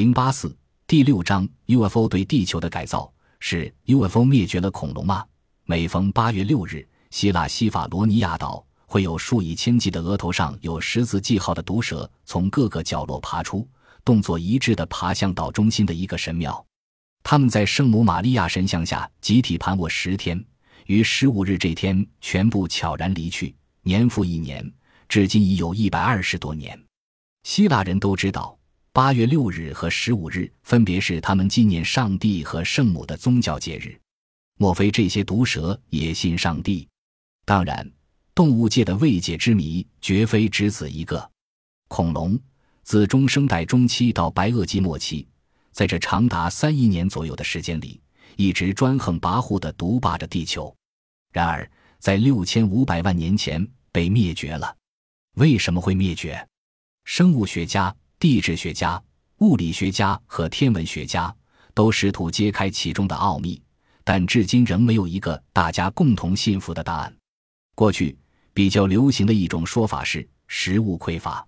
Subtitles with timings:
[0.00, 0.56] 零八四
[0.86, 5.26] 第六章 UFO 对地球的改造是 UFO 灭绝了恐龙吗？
[5.66, 13.68] 每逢八月六日，希腊西法罗尼亚岛会有数以千计的额头上有十字记号的毒蛇从各个角落爬出，
[14.02, 16.64] 动作一致地爬向岛中心的一个神庙。
[17.22, 20.42] 他们在圣母玛利亚神像下集体盘卧十天，
[20.86, 24.66] 于十五日这天全部悄然离去，年复一年，
[25.10, 26.82] 至今已有一百二十多年。
[27.42, 28.56] 希腊人都知道。
[28.92, 33.96] 八月六日和十五日分别是他们纪念上帝和圣母的宗教节日。
[34.58, 36.88] 莫非这些毒蛇也信上帝？
[37.44, 37.88] 当然，
[38.34, 41.30] 动物界的未解之谜绝非只此一个。
[41.86, 42.36] 恐龙
[42.82, 45.24] 自中生代中期到白垩纪末期，
[45.70, 48.00] 在这长达三亿年左右的时间里，
[48.34, 50.74] 一直专横跋扈地独霸着地球。
[51.32, 51.70] 然而，
[52.00, 54.76] 在六千五百万年前被灭绝了。
[55.36, 56.44] 为什么会灭绝？
[57.04, 57.94] 生物学家。
[58.20, 59.02] 地质学家、
[59.38, 61.34] 物理学家和天文学家
[61.72, 63.58] 都试图揭开其中的奥秘，
[64.04, 67.16] 但至今仍没有一个大家共同信服的答案。
[67.74, 68.14] 过去
[68.52, 71.42] 比较流行的一种说法是食物匮乏。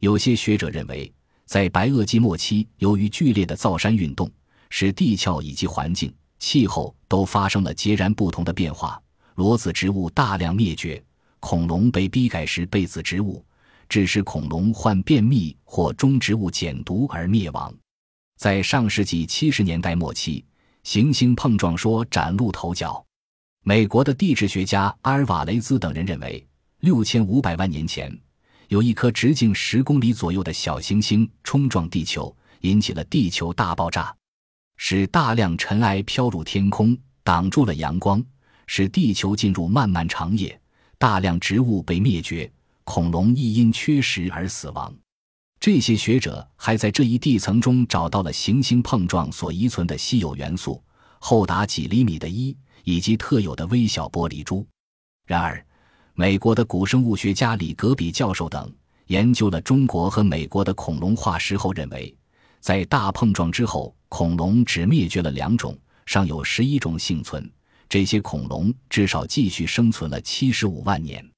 [0.00, 1.12] 有些学者认为，
[1.44, 4.30] 在白垩纪末期，由于剧烈的造山运动，
[4.70, 8.98] 使地壳以及环境、气候都发生了截然不同的变化，
[9.34, 11.04] 裸子植物大量灭绝，
[11.40, 13.44] 恐龙被逼改食被子植物。
[13.88, 17.74] 致使恐龙患便秘或中植物碱毒而灭亡。
[18.38, 20.44] 在上世纪七十年代末期，
[20.82, 23.04] 行星碰撞说崭露头角。
[23.64, 26.46] 美国的地质学家阿尔瓦雷兹等人认为，
[26.80, 28.16] 六千五百万年前，
[28.68, 34.14] 有一颗直径十公里左右的小行星冲撞地球，引起了地球大爆炸，
[34.76, 38.22] 使大量尘埃飘入天空，挡住了阳光，
[38.66, 40.60] 使地球进入漫漫长夜，
[40.98, 42.48] 大量植物被灭绝。
[42.86, 44.94] 恐龙亦因缺食而死亡。
[45.58, 50.82] 这些学者还在这一地层中找到了行星碰撞所遗存的稀有元素，
[51.18, 54.64] 厚达几厘米的铱以及特有的微小玻璃珠。
[55.26, 55.66] 然而，
[56.14, 58.72] 美国的古生物学家里格比教授等
[59.08, 62.16] 研究了中国和美国的恐龙化石后认为，
[62.60, 65.76] 在大碰撞之后，恐龙只灭绝了两种，
[66.06, 67.50] 尚有十一种幸存。
[67.88, 71.28] 这些恐龙至少继续生存了七十五万年。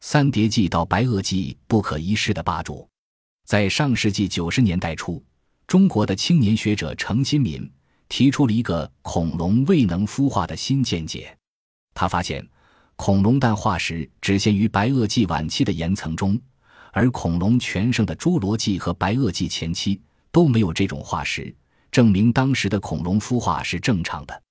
[0.00, 2.88] 三叠纪到白垩纪不可一世的霸主，
[3.44, 5.22] 在上世纪九十年代初，
[5.66, 7.68] 中国的青年学者程新民
[8.08, 11.36] 提出了一个恐龙未能孵化的新见解。
[11.94, 12.46] 他发现，
[12.94, 16.40] 恐龙蛋化石只限于白垩纪晚期的岩层中，
[16.92, 20.00] 而恐龙全盛的侏罗纪和白垩纪前期
[20.30, 21.52] 都没有这种化石，
[21.90, 24.42] 证明当时的恐龙孵化是正常的。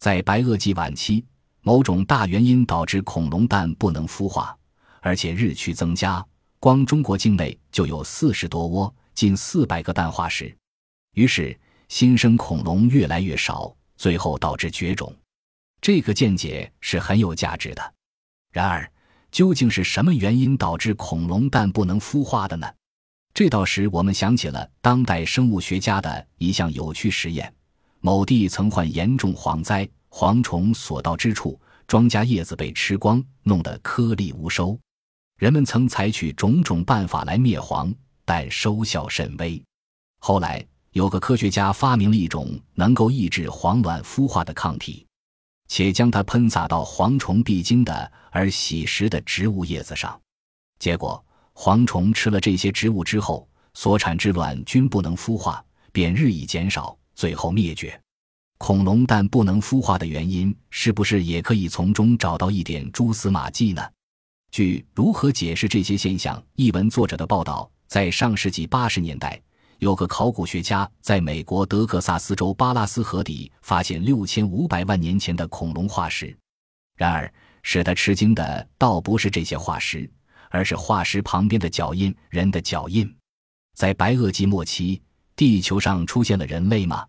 [0.00, 1.24] 在白垩纪晚期，
[1.62, 4.57] 某种大原因导致恐龙蛋不能孵化。
[5.08, 6.22] 而且日趋增加，
[6.60, 10.54] 光中国境内就有四十多窝，近四百个蛋化石。
[11.14, 11.58] 于是
[11.88, 15.10] 新生恐龙越来越少，最后导致绝种。
[15.80, 17.94] 这个见解是很有价值的。
[18.52, 18.86] 然而，
[19.32, 22.70] 究竟是什么原因导致恐龙蛋不能孵化的呢？
[23.32, 27.50] 这倒使我们想起了当代生物学家的一项有趣实验：
[28.00, 34.78] 某地曾患严重蝗灾，蝗虫所到之处，庄稼叶子被吃光，弄得颗粒无收。
[35.38, 37.94] 人们曾采取种种办法来灭蝗，
[38.24, 39.62] 但收效甚微。
[40.18, 45.06] 后来，有个科学家发明了一种能够抑制蝗卵孵化的抗体，
[45.68, 50.20] 且将它喷洒到蝗虫必经的而喜食的植物叶子上。
[50.80, 51.24] 结果，
[51.54, 57.98] 蝗虫吃了这些植物之后，所产之卵均不能孵化，便日益减少，最后灭绝。
[58.58, 63.88] 恐龙蛋不能孵化的原因，是不是也可以从中找到一点蛛丝马迹呢？
[64.50, 69.40] 据如何解释这些现象一文作者的报道，在上世纪八十年代，
[69.78, 76.36] 有个考古学家在美国德克萨斯州巴拉斯河底发现六千五百万年前的恐龙化石。
[76.96, 77.32] 然而，
[77.62, 80.10] 使他吃惊的倒不是这些化石，
[80.50, 83.14] 而是化石旁边的脚印——人的脚印。
[83.74, 85.00] 在白垩纪末期，
[85.36, 87.06] 地球上出现了人类吗？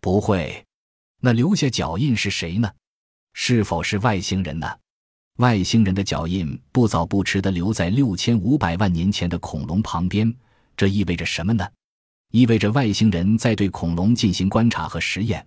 [0.00, 0.62] 不会。
[1.20, 2.70] 那留下脚印是谁呢？
[3.32, 4.68] 是否是外星人呢？
[5.38, 10.32] 外星人的脚印不早不迟地留在六千五百万年前的恐龙旁边，
[10.76, 11.66] 这意味着什么呢？
[12.32, 15.44] 意味着外星人在对恐龙进行观察和实验，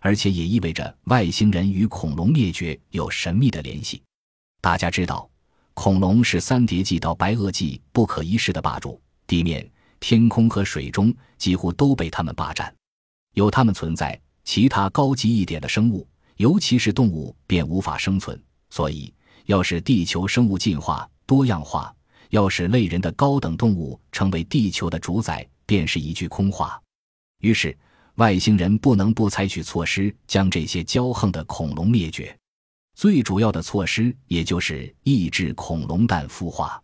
[0.00, 4.02] 而且也意味着外星人与恐龙灭绝有神秘的联系。
[4.60, 5.28] 大家知道，
[5.72, 9.66] 恐龙是三叠纪到白垩纪不可一世的霸主，地面、
[9.98, 12.72] 天空和水中几乎都被他们霸占。
[13.32, 16.06] 有他们存在，其他高级一点的生物，
[16.36, 18.38] 尤其是动物，便无法生存。
[18.68, 19.10] 所以。
[19.46, 21.94] 要使地球生物进化多样化，
[22.30, 26.80] 要使类人的高等动物成为地球的主宰，便是一句空话。
[27.40, 27.76] 于是，
[28.16, 32.36] 外星人不能不采取措施将这些骄横的恐龙灭绝。
[32.94, 36.80] 最主要的措施，也就是抑制恐龙蛋孵化。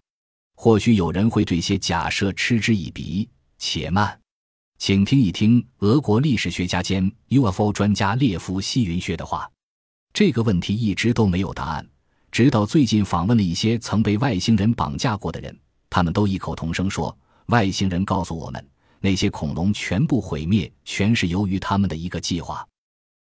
[0.56, 3.28] 或许有人会对些假设嗤之以鼻，
[3.58, 4.18] 且慢，
[4.78, 9.48] 请听一听俄国历史学家兼 UFO 专家列夫·西云学的话。
[10.12, 11.86] 这个问题一直都没有答案，
[12.30, 15.56] 直到最近访问了一些曾被外星人绑架过的人，
[15.90, 17.16] 他们都异口同声说
[17.46, 18.64] ：“外星人告诉我们，
[19.00, 22.66] 那些恐龙全部毁灭，全是由于他们的一个计划。”